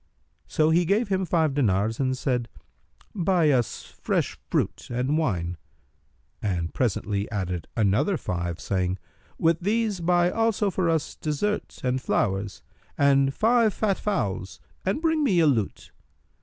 So 0.47 0.71
he 0.71 0.83
gave 0.83 1.09
him 1.09 1.25
five 1.25 1.53
dinars 1.53 1.99
and 1.99 2.17
said, 2.17 2.49
"Buy 3.13 3.51
us 3.51 3.83
fresh 3.83 4.35
fruit 4.49 4.87
and 4.89 5.15
wine;" 5.15 5.57
and 6.41 6.73
presently 6.73 7.29
added 7.29 7.67
other 7.77 8.17
five, 8.17 8.59
saying, 8.59 8.97
"With 9.37 9.59
these 9.59 9.99
buy 10.01 10.31
also 10.31 10.71
for 10.71 10.89
us 10.89 11.15
dessert[FN#310] 11.21 11.83
and 11.83 12.01
flowers 12.01 12.63
and 12.97 13.31
five 13.31 13.75
fat 13.75 13.99
fowls 13.99 14.59
and 14.83 15.03
bring 15.03 15.23
me 15.23 15.39
a 15.39 15.45
lute." 15.45 15.91